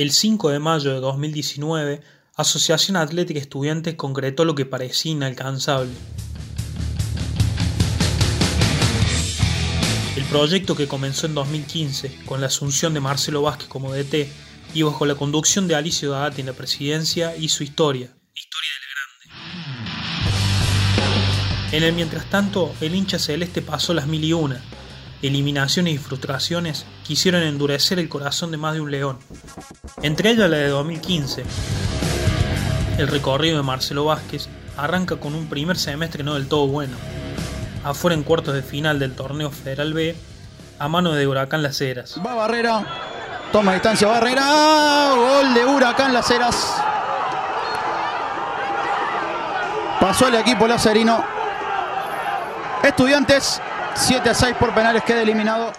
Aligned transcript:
El 0.00 0.12
5 0.12 0.48
de 0.48 0.58
mayo 0.60 0.94
de 0.94 1.00
2019, 1.00 2.00
Asociación 2.34 2.96
Atlética 2.96 3.38
Estudiantes 3.38 3.96
concretó 3.96 4.46
lo 4.46 4.54
que 4.54 4.64
parecía 4.64 5.12
inalcanzable. 5.12 5.90
El 10.16 10.24
proyecto 10.24 10.74
que 10.74 10.88
comenzó 10.88 11.26
en 11.26 11.34
2015 11.34 12.20
con 12.24 12.40
la 12.40 12.46
asunción 12.46 12.94
de 12.94 13.00
Marcelo 13.00 13.42
Vázquez 13.42 13.68
como 13.68 13.92
DT 13.92 14.26
y 14.72 14.80
bajo 14.80 15.04
la 15.04 15.16
conducción 15.16 15.68
de 15.68 15.74
Alicio 15.74 16.12
Dagati 16.12 16.40
en 16.40 16.46
la 16.46 16.54
presidencia 16.54 17.36
hizo 17.36 17.62
historia, 17.62 18.06
historia 18.34 18.70
de 18.80 18.86
la 18.94 19.42
grande. 20.94 21.76
En 21.76 21.82
el 21.82 21.92
mientras 21.92 22.24
tanto, 22.30 22.72
el 22.80 22.94
hincha 22.94 23.18
celeste 23.18 23.60
pasó 23.60 23.92
las 23.92 24.06
mil 24.06 24.24
y 24.24 24.32
una, 24.32 24.62
eliminaciones 25.20 25.94
y 25.94 25.98
frustraciones 25.98 26.86
quisieron 27.06 27.42
endurecer 27.42 27.98
el 27.98 28.08
corazón 28.08 28.50
de 28.50 28.56
más 28.56 28.72
de 28.72 28.80
un 28.80 28.90
león. 28.90 29.18
Entre 30.02 30.30
ellas 30.30 30.48
la 30.48 30.56
de 30.56 30.68
2015. 30.68 31.44
El 32.98 33.08
recorrido 33.08 33.58
de 33.58 33.62
Marcelo 33.62 34.06
Vázquez 34.06 34.48
arranca 34.76 35.16
con 35.16 35.34
un 35.34 35.48
primer 35.48 35.76
semestre 35.76 36.24
no 36.24 36.34
del 36.34 36.48
todo 36.48 36.66
bueno. 36.66 36.96
Afuera 37.84 38.14
en 38.14 38.22
cuartos 38.22 38.54
de 38.54 38.62
final 38.62 38.98
del 38.98 39.14
torneo 39.14 39.50
Federal 39.50 39.92
B, 39.92 40.16
a 40.78 40.88
mano 40.88 41.12
de 41.12 41.26
Huracán 41.26 41.62
Las 41.62 41.80
Heras. 41.80 42.16
Va 42.24 42.34
Barrera, 42.34 42.82
toma 43.52 43.74
distancia 43.74 44.08
Barrera, 44.08 45.12
gol 45.16 45.54
de 45.54 45.64
Huracán 45.66 46.14
Las 46.14 46.30
Heras. 46.30 46.82
Pasó 50.00 50.28
el 50.28 50.36
equipo 50.36 50.66
lacerino. 50.66 51.22
Estudiantes 52.82 53.60
7 53.94 54.30
a 54.30 54.34
6 54.34 54.56
por 54.58 54.74
penales 54.74 55.04
queda 55.04 55.20
eliminado. 55.20 55.72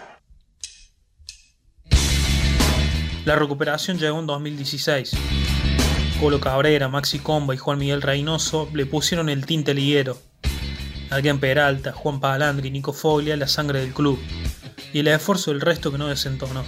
La 3.25 3.35
recuperación 3.35 3.99
llegó 3.99 4.19
en 4.19 4.25
2016. 4.25 5.11
Colo 6.19 6.39
Cabrera, 6.39 6.87
Maxi 6.87 7.19
Comba 7.19 7.53
y 7.53 7.57
Juan 7.57 7.77
Miguel 7.77 8.01
Reynoso 8.01 8.67
le 8.73 8.87
pusieron 8.87 9.29
el 9.29 9.45
tinte 9.45 9.75
liguero. 9.75 10.17
Adrián 11.11 11.39
Peralta, 11.39 11.91
Juan 11.91 12.19
Palandri 12.19 12.69
y 12.69 12.71
Nico 12.71 12.93
Foglia 12.93 13.35
la 13.37 13.47
sangre 13.47 13.81
del 13.81 13.93
club. 13.93 14.19
Y 14.91 14.99
el 14.99 15.07
esfuerzo 15.07 15.51
del 15.51 15.61
resto 15.61 15.91
que 15.91 15.99
no 15.99 16.07
desentonó. 16.07 16.63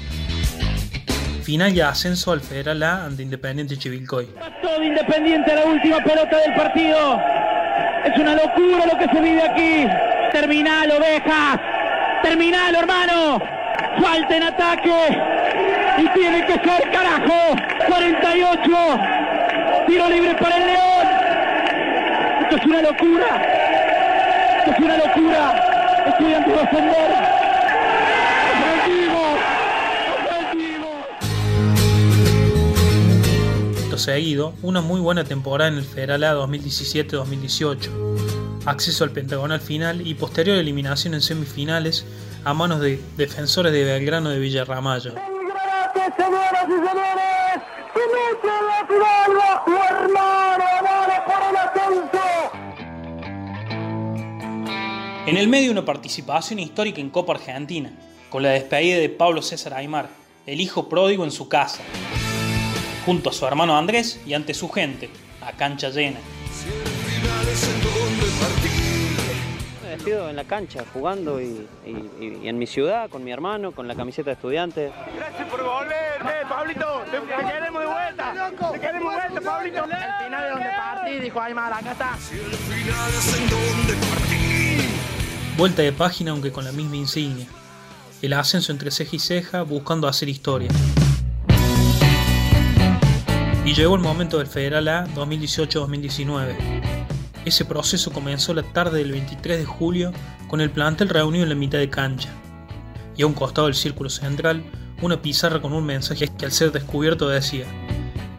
Final 1.41 1.75
y 1.75 1.81
ascenso 1.81 2.31
al 2.31 2.41
Federal 2.41 2.83
A 2.83 3.05
ante 3.05 3.23
Independiente 3.23 3.75
Chivilcoy. 3.75 4.29
Todo 4.61 4.83
Independiente 4.83 5.55
la 5.55 5.65
última 5.65 6.03
pelota 6.03 6.37
del 6.37 6.53
partido. 6.53 7.19
Es 8.05 8.17
una 8.17 8.35
locura 8.35 8.85
lo 8.85 8.99
que 8.99 9.07
se 9.11 9.21
vive 9.21 9.41
aquí. 9.41 9.87
Terminal, 10.31 10.91
ovejas. 10.91 11.59
Terminal, 12.21 12.75
hermano. 12.75 13.41
Falta 14.01 14.37
en 14.37 14.43
ataque. 14.43 15.42
Y 15.97 16.07
tiene 16.09 16.45
que 16.45 16.53
ser, 16.53 16.91
carajo. 16.91 17.55
48. 17.87 18.61
Tiro 19.87 20.09
libre 20.09 20.35
para 20.35 20.57
el 20.57 20.65
León. 20.67 21.07
Esto 22.41 22.55
es 22.57 22.65
una 22.65 22.81
locura. 22.81 23.41
Esto 24.59 24.71
es 24.71 24.79
una 24.79 24.97
locura. 24.97 26.03
Estudiantes 26.07 26.55
va 26.55 26.59
a 26.59 26.63
ascender. 26.63 27.43
seguido, 34.03 34.53
una 34.61 34.81
muy 34.81 34.99
buena 34.99 35.23
temporada 35.23 35.69
en 35.71 35.77
el 35.77 35.85
Federal 35.85 36.23
A 36.25 36.35
2017-2018, 36.35 37.89
acceso 38.65 39.05
al 39.05 39.11
pentagonal 39.11 39.61
final 39.61 40.05
y 40.05 40.13
posterior 40.15 40.57
eliminación 40.57 41.13
en 41.13 41.21
semifinales 41.21 42.05
a 42.43 42.53
manos 42.53 42.81
de 42.81 42.99
defensores 43.15 43.71
de 43.71 43.85
Belgrano 43.85 44.29
de 44.29 44.39
Villarramayo. 44.39 45.32
En 55.25 55.37
el 55.37 55.47
medio 55.47 55.71
una 55.71 55.85
participación 55.85 56.59
histórica 56.59 56.99
en 56.99 57.09
Copa 57.09 57.33
Argentina, 57.33 57.91
con 58.29 58.43
la 58.43 58.49
despedida 58.49 58.97
de 58.97 59.09
Pablo 59.09 59.41
César 59.41 59.73
Aymar, 59.73 60.09
el 60.45 60.59
hijo 60.59 60.89
pródigo 60.89 61.23
en 61.23 61.31
su 61.31 61.47
casa 61.47 61.81
junto 63.05 63.29
a 63.29 63.33
su 63.33 63.45
hermano 63.45 63.77
Andrés 63.77 64.21
y 64.25 64.33
ante 64.33 64.53
su 64.53 64.69
gente, 64.69 65.09
a 65.41 65.51
cancha 65.53 65.89
llena. 65.89 66.19
Me 69.83 69.89
despido 69.89 70.29
en 70.29 70.35
la 70.35 70.43
cancha, 70.43 70.83
jugando 70.93 71.41
y, 71.41 71.67
en 71.85 72.57
mi 72.57 72.67
ciudad, 72.67 73.09
con 73.09 73.23
mi 73.23 73.31
hermano, 73.31 73.71
con 73.71 73.87
la 73.87 73.95
camiseta 73.95 74.31
de 74.31 74.35
estudiante. 74.35 74.91
Gracias 75.15 75.47
volver, 75.63 76.21
eh, 76.21 76.45
Pablito, 76.47 77.03
te, 77.11 77.19
queremos 77.21 77.81
de 77.81 77.87
vuelta, 77.87 78.33
te 78.71 78.79
queremos 78.79 79.13
de 79.13 79.19
vuelta, 79.19 79.41
Pablito. 79.41 79.83
El 79.83 80.25
final 80.25 80.45
es 80.45 80.51
donde 80.51 80.69
partí, 80.77 81.19
dijo 81.19 81.41
Aymar, 81.41 81.73
acá 81.73 81.91
está. 81.91 82.17
Vuelta 85.57 85.81
de 85.81 85.91
página 85.91 86.31
aunque 86.31 86.51
con 86.51 86.65
la 86.65 86.71
misma 86.71 86.95
insignia. 86.95 87.47
El 88.21 88.33
ascenso 88.33 88.71
entre 88.71 88.89
ceja 88.91 89.15
y 89.15 89.19
ceja 89.19 89.61
buscando 89.63 90.07
hacer 90.07 90.29
historia. 90.29 90.69
Y 93.65 93.73
llegó 93.73 93.95
el 93.95 94.01
momento 94.01 94.39
del 94.39 94.47
Federal 94.47 94.87
A 94.87 95.07
2018-2019. 95.07 96.55
Ese 97.45 97.65
proceso 97.65 98.11
comenzó 98.11 98.53
la 98.53 98.63
tarde 98.63 98.99
del 98.99 99.11
23 99.11 99.57
de 99.57 99.65
julio 99.65 100.11
con 100.47 100.61
el 100.61 100.69
plantel 100.69 101.09
reunido 101.09 101.43
en 101.43 101.49
la 101.49 101.55
mitad 101.55 101.77
de 101.77 101.89
cancha. 101.89 102.29
Y 103.15 103.21
a 103.21 103.27
un 103.27 103.33
costado 103.33 103.67
del 103.67 103.75
círculo 103.75 104.09
central, 104.09 104.63
una 105.05 105.21
pizarra 105.21 105.61
con 105.61 105.73
un 105.73 105.85
mensaje 105.85 106.27
que 106.27 106.45
al 106.45 106.51
ser 106.51 106.71
descubierto 106.71 107.29
decía, 107.29 107.65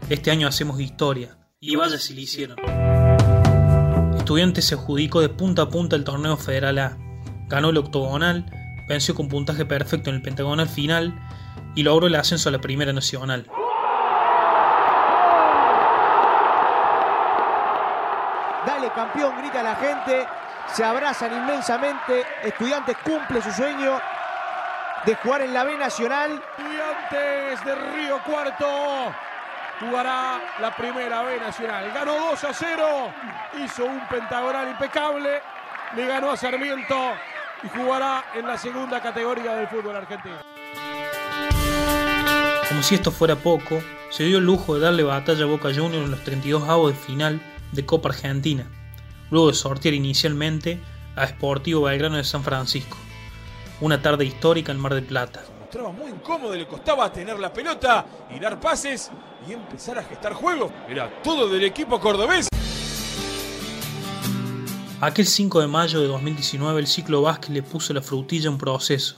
este 0.09 0.31
año 0.31 0.47
hacemos 0.47 0.79
historia, 0.79 1.37
y 1.59 1.75
vaya 1.75 1.97
si 1.97 2.13
lo 2.13 2.21
hicieron. 2.21 2.57
Estudiantes 4.17 4.65
se 4.65 4.75
adjudicó 4.75 5.21
de 5.21 5.29
punta 5.29 5.63
a 5.63 5.69
punta 5.69 5.95
el 5.95 6.03
torneo 6.03 6.37
Federal 6.37 6.77
A, 6.79 6.97
ganó 7.47 7.69
el 7.69 7.77
octogonal, 7.77 8.45
venció 8.87 9.15
con 9.15 9.29
puntaje 9.29 9.65
perfecto 9.65 10.09
en 10.09 10.17
el 10.17 10.21
pentagonal 10.21 10.67
final 10.67 11.13
y 11.75 11.83
logró 11.83 12.07
el 12.07 12.15
ascenso 12.15 12.49
a 12.49 12.51
la 12.51 12.59
Primera 12.59 12.93
Nacional. 12.93 13.47
campeón, 18.95 19.37
grita 19.37 19.61
la 19.61 19.75
gente, 19.75 20.25
se 20.73 20.83
abrazan 20.83 21.33
inmensamente, 21.33 22.25
Estudiantes 22.43 22.95
cumple 23.03 23.41
su 23.41 23.51
sueño 23.51 23.99
de 25.05 25.15
jugar 25.15 25.41
en 25.41 25.53
la 25.53 25.63
B 25.63 25.77
Nacional. 25.77 26.41
Estudiantes 26.57 27.65
de 27.65 27.75
Río 27.75 28.21
Cuarto 28.23 29.13
jugará 29.79 30.41
la 30.59 30.75
primera 30.75 31.21
B 31.23 31.39
Nacional. 31.39 31.91
Ganó 31.93 32.13
2 32.31 32.43
a 32.43 32.53
0, 32.53 33.13
hizo 33.63 33.85
un 33.85 34.07
pentagonal 34.07 34.69
impecable, 34.69 35.41
le 35.95 36.05
ganó 36.07 36.31
a 36.31 36.37
Sarmiento 36.37 37.13
y 37.63 37.69
jugará 37.69 38.25
en 38.35 38.47
la 38.47 38.57
segunda 38.57 39.01
categoría 39.01 39.55
del 39.55 39.67
fútbol 39.67 39.95
argentino. 39.95 40.35
Como 42.67 42.83
si 42.83 42.95
esto 42.95 43.11
fuera 43.11 43.35
poco, 43.35 43.81
se 44.09 44.23
dio 44.23 44.39
el 44.39 44.45
lujo 44.45 44.75
de 44.75 44.81
darle 44.81 45.03
batalla 45.03 45.43
a 45.43 45.47
Boca 45.47 45.69
Juniors 45.69 46.05
en 46.05 46.11
los 46.11 46.23
32 46.23 46.67
avos 46.67 46.91
de 46.91 46.97
final 46.97 47.41
de 47.71 47.85
Copa 47.85 48.09
Argentina 48.09 48.65
luego 49.31 49.47
de 49.47 49.53
sortear 49.53 49.93
inicialmente 49.93 50.79
a 51.15 51.27
Sportivo 51.27 51.83
Belgrano 51.83 52.17
de 52.17 52.23
San 52.23 52.43
Francisco. 52.43 52.97
Una 53.81 54.01
tarde 54.01 54.25
histórica 54.25 54.71
en 54.71 54.79
Mar 54.79 54.93
del 54.93 55.05
Plata. 55.05 55.41
mostraba 55.59 55.91
muy 55.91 56.09
incómodo, 56.09 56.55
le 56.55 56.65
costaba 56.65 57.11
tener 57.11 57.37
la 57.37 57.51
pelota 57.51 58.05
y 58.33 58.39
dar 58.39 58.59
pases 58.59 59.11
y 59.47 59.53
empezar 59.53 59.97
a 59.97 60.03
gestar 60.03 60.33
juego. 60.33 60.71
Era 60.87 61.09
todo 61.21 61.49
del 61.49 61.63
equipo 61.63 61.99
cordobés. 61.99 62.47
Aquel 65.01 65.25
5 65.25 65.61
de 65.61 65.67
mayo 65.67 65.99
de 65.99 66.07
2019 66.07 66.79
el 66.79 66.87
ciclo 66.87 67.21
Vázquez 67.21 67.49
le 67.49 67.63
puso 67.63 67.93
la 67.93 68.01
frutilla 68.01 68.49
a 68.49 68.53
un 68.53 68.57
proceso. 68.57 69.17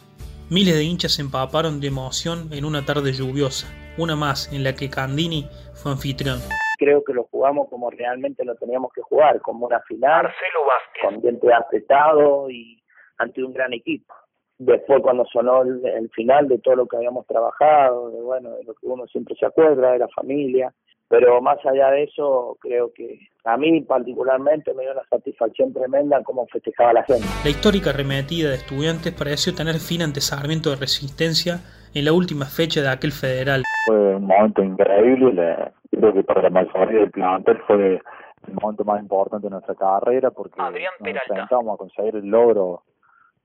Miles 0.49 0.75
de 0.75 0.83
hinchas 0.83 1.13
se 1.13 1.21
empaparon 1.21 1.79
de 1.79 1.87
emoción 1.87 2.49
en 2.51 2.65
una 2.65 2.83
tarde 2.83 3.13
lluviosa, 3.13 3.67
una 3.97 4.15
más 4.15 4.51
en 4.51 4.63
la 4.63 4.73
que 4.73 4.89
Candini 4.89 5.47
fue 5.73 5.91
anfitrión 5.91 6.41
creo 6.77 7.03
que 7.03 7.13
lo 7.13 7.23
jugamos 7.23 7.67
como 7.69 7.89
realmente 7.89 8.45
lo 8.45 8.55
teníamos 8.55 8.93
que 8.93 9.01
jugar, 9.01 9.41
como 9.41 9.65
una 9.65 9.81
final, 9.81 10.23
Marcelo 10.23 10.59
Vázquez. 10.67 11.03
con 11.03 11.21
diente 11.21 11.53
apretado 11.53 12.49
y 12.49 12.81
ante 13.17 13.43
un 13.43 13.51
gran 13.51 13.73
equipo. 13.73 14.13
Después 14.59 15.01
cuando 15.03 15.25
sonó 15.25 15.61
el, 15.61 16.09
final 16.09 16.47
de 16.47 16.57
todo 16.57 16.75
lo 16.75 16.87
que 16.87 16.97
habíamos 16.97 17.27
trabajado, 17.27 18.09
de 18.09 18.21
bueno, 18.21 18.51
de 18.51 18.63
lo 18.63 18.73
que 18.73 18.87
uno 18.87 19.05
siempre 19.07 19.35
se 19.35 19.45
acuerda, 19.45 19.91
de 19.91 19.99
la 19.99 20.07
familia, 20.07 20.73
pero 21.09 21.41
más 21.41 21.63
allá 21.65 21.91
de 21.91 22.03
eso, 22.03 22.57
creo 22.59 22.91
que 22.93 23.19
a 23.45 23.55
mí 23.55 23.81
particularmente 23.81 24.73
me 24.73 24.83
dio 24.83 24.91
una 24.91 25.05
satisfacción 25.09 25.73
tremenda 25.73 26.21
cómo 26.23 26.47
festejaba 26.47 26.93
la 26.93 27.03
gente. 27.03 27.23
La 27.43 27.49
histórica 27.49 27.91
arremetida 27.91 28.49
de 28.49 28.55
estudiantes 28.55 29.13
pareció 29.13 29.53
tener 29.53 29.75
fin 29.75 30.01
ante 30.01 30.21
Sarmiento 30.21 30.71
de 30.71 30.75
Resistencia 30.77 31.61
en 31.93 32.05
la 32.05 32.13
última 32.13 32.45
fecha 32.45 32.81
de 32.81 32.89
aquel 32.89 33.11
federal. 33.11 33.63
Fue 33.85 34.15
un 34.15 34.25
momento 34.25 34.63
increíble, 34.63 35.71
creo 35.91 36.13
que 36.13 36.23
para 36.23 36.41
la 36.41 36.49
mayoría 36.49 37.01
del 37.01 37.11
plantel 37.11 37.57
fue 37.67 38.01
el 38.47 38.53
momento 38.53 38.83
más 38.83 39.01
importante 39.01 39.47
de 39.47 39.51
nuestra 39.51 39.75
carrera 39.75 40.31
porque 40.31 40.59
Adrián 40.59 40.93
nos 40.99 41.09
enfrentamos 41.09 41.75
a 41.75 41.77
conseguir 41.77 42.15
el 42.15 42.25
logro 42.25 42.83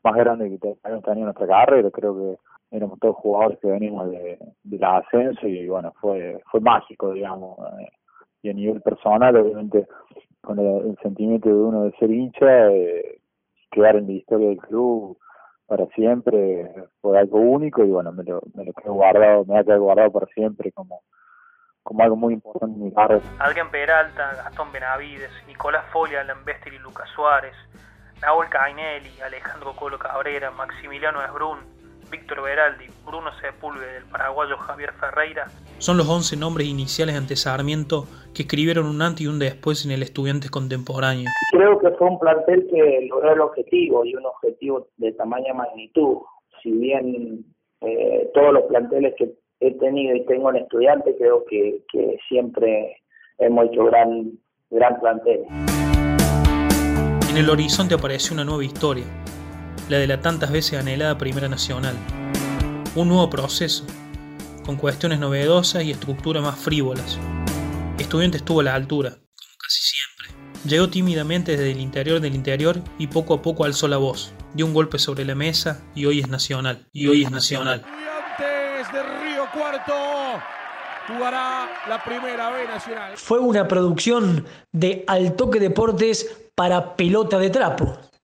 más 0.03 0.15
grande 0.17 0.59
que 0.59 0.77
habíamos 0.83 1.05
tenido 1.05 1.29
en 1.29 1.35
nuestra 1.35 1.47
carrera. 1.47 1.91
Creo 1.91 2.15
que 2.17 2.77
éramos 2.77 2.99
todos 2.99 3.17
jugadores 3.17 3.59
que 3.61 3.69
venimos 3.69 4.11
de, 4.11 4.39
la 4.65 4.99
ascenso 4.99 5.47
y 5.47 5.69
bueno, 5.69 5.93
fue 6.01 6.41
fue 6.51 6.61
mágico, 6.61 7.13
digamos. 7.13 7.59
Eh, 7.81 7.89
y 8.43 8.51
a 8.51 8.53
nivel 8.55 8.81
personal, 8.81 9.37
obviamente, 9.37 9.87
con 10.41 10.59
el, 10.59 10.97
sentimiento 11.03 11.49
de 11.49 11.55
uno 11.55 11.85
de 11.85 11.93
ser 11.93 12.11
hincha, 12.11 12.73
eh, 12.73 13.21
quedar 13.71 13.97
en 13.97 14.07
la 14.07 14.13
historia 14.13 14.49
del 14.49 14.59
club 14.59 15.17
para 15.67 15.87
siempre 15.95 16.71
fue 17.01 17.19
algo 17.19 17.41
único 17.41 17.83
y 17.83 17.91
bueno, 17.91 18.13
me 18.13 18.25
lo, 18.25 18.43
me 18.55 18.65
lo 18.65 18.73
quedo 18.75 18.93
guardado, 18.93 19.45
me 19.47 19.59
ha 19.59 19.65
quedado 19.65 19.83
guardado 19.83 20.13
para 20.13 20.27
siempre 20.27 20.71
como 20.73 21.01
como 21.83 22.03
algo 22.05 22.15
muy 22.15 22.35
importante 22.35 22.77
en 22.77 22.85
mi 22.85 22.93
carrera. 22.93 23.23
Adrián 23.39 23.71
Peralta, 23.71 24.35
Gastón 24.45 24.71
Benavides, 24.71 25.31
Nicolás 25.49 25.85
Folia, 25.93 26.21
Alan 26.21 26.39
y 26.67 26.79
Lucas 26.79 27.09
Suárez, 27.15 27.55
Nahuel 28.23 28.49
Cainelli, 28.51 29.11
Alejandro 29.21 29.75
Colo 29.75 29.99
Cabrera, 29.99 30.53
Maximiliano 30.53 31.21
Esbrun, 31.25 31.59
Víctor 32.09 32.41
Veraldi, 32.41 32.85
Bruno 33.05 33.31
Sepúlveda, 33.41 33.97
el 33.97 34.05
paraguayo 34.05 34.57
Javier 34.59 34.93
Ferreira. 34.93 35.47
Son 35.79 35.97
los 35.97 36.09
11 36.09 36.37
nombres 36.37 36.69
iniciales 36.69 37.17
ante 37.17 37.35
Sarmiento 37.35 38.07
que 38.33 38.43
escribieron 38.43 38.87
un 38.87 39.03
antes 39.03 39.23
y 39.23 39.27
un 39.27 39.41
después 39.41 39.85
en 39.85 39.91
el 39.91 40.05
estudiante 40.05 40.51
contemporáneo. 40.51 41.29
Creo 41.51 41.81
que 41.81 41.91
fue 41.91 42.11
un 42.11 42.21
plantel 42.21 42.65
que 42.71 43.09
logró 43.11 43.33
el 43.33 43.41
objetivo 43.41 44.05
y 44.05 44.15
un 44.15 44.25
objetivo 44.25 44.87
de 44.99 45.13
tamaña 45.15 45.53
magnitud. 45.53 46.19
Si 46.63 46.71
bien 46.71 47.45
eh, 47.81 48.31
todos 48.35 48.53
los 48.53 48.63
planteles 48.69 49.15
que 49.19 49.33
he 49.59 49.75
tenido 49.79 50.15
y 50.15 50.25
tengo 50.27 50.51
en 50.51 50.59
estudiante, 50.59 51.17
creo 51.19 51.45
que, 51.47 51.83
que 51.91 52.19
siempre 52.29 53.03
hemos 53.39 53.67
hecho 53.67 53.85
gran, 53.87 54.31
gran 54.71 55.01
plantel. 55.01 55.45
En 57.33 57.39
el 57.39 57.49
horizonte 57.49 57.95
apareció 57.95 58.35
una 58.35 58.45
nueva 58.45 58.63
historia, 58.63 59.07
la 59.89 59.97
de 59.97 60.07
la 60.07 60.21
tantas 60.21 60.53
veces 60.53 60.79
anhelada 60.79 61.17
Primera 61.17 61.49
Nacional. 61.49 61.97
Un 62.95 63.09
nuevo 63.09 63.31
proceso, 63.31 63.87
con 64.67 64.77
cuestiones 64.77 65.19
novedosas 65.19 65.83
y 65.83 65.93
estructuras 65.93 66.43
más 66.43 66.59
frívolas. 66.59 67.19
Estudiante 67.99 68.37
estuvo 68.37 68.61
a 68.61 68.65
la 68.65 68.75
altura, 68.75 69.13
como 69.13 69.57
casi 69.59 69.81
siempre. 69.81 70.69
Llegó 70.69 70.91
tímidamente 70.91 71.53
desde 71.53 71.71
el 71.71 71.81
interior 71.81 72.21
del 72.21 72.35
interior 72.35 72.83
y 72.99 73.07
poco 73.07 73.33
a 73.33 73.41
poco 73.41 73.65
alzó 73.65 73.89
la 73.89 73.97
voz. 73.97 74.35
Dio 74.53 74.67
un 74.67 74.75
golpe 74.75 74.99
sobre 74.99 75.25
la 75.25 75.35
mesa 75.35 75.81
y 75.95 76.05
hoy 76.05 76.21
es 76.21 76.29
nacional. 76.29 76.87
Y 76.93 77.07
hoy 77.07 77.25
es 77.25 77.31
nacional. 77.31 77.81
Estudiantes 77.81 78.93
de 78.93 79.03
Río 79.25 79.47
Cuarto 79.55 79.95
jugará 81.09 81.67
la 81.89 82.05
primera 82.05 82.51
B 82.51 82.67
nacional. 82.67 83.17
Fue 83.17 83.39
una 83.39 83.67
producción 83.67 84.45
de 84.71 85.03
Altoque 85.07 85.61
Deportes 85.61 86.43
para 86.63 86.95
Pelota 86.95 87.41
de 87.41 87.51
Trapo. 87.51 88.12